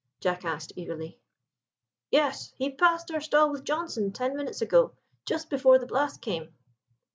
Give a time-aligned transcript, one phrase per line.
[0.19, 1.19] Jack asked eagerly.
[2.09, 4.93] "Yes, he passed our stall with Johnstone ten minutes ago,
[5.27, 6.55] just before the blast came."